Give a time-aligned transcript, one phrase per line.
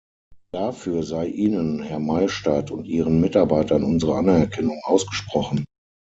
[0.51, 5.63] Dafür sei Ihnen, Herr Maystadt, und Ihren Mitarbeitern unsere Anerkennung ausgesprochen.